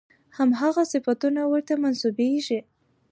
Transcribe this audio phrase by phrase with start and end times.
[0.37, 2.59] همغه صفتونه ورته منسوبېږي.